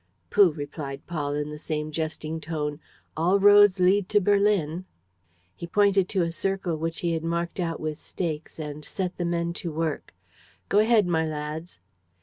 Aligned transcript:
"Pooh!" 0.31 0.51
replied 0.51 1.05
Paul, 1.05 1.35
in 1.35 1.51
the 1.51 1.59
same 1.59 1.91
jesting 1.91 2.41
tone. 2.41 2.79
"All 3.15 3.37
roads 3.37 3.79
lead 3.79 4.09
to 4.09 4.19
Berlin!" 4.19 4.85
He 5.55 5.67
pointed 5.67 6.09
to 6.09 6.23
a 6.23 6.31
circle 6.31 6.75
which 6.75 7.01
he 7.01 7.11
had 7.13 7.23
marked 7.23 7.59
out 7.59 7.79
with 7.79 7.99
stakes, 7.99 8.57
and 8.57 8.83
set 8.83 9.17
the 9.17 9.25
men 9.25 9.53
to 9.61 9.71
work: 9.71 10.15
"Go 10.69 10.79
ahead, 10.79 11.05
my 11.05 11.27
lads." 11.27 11.79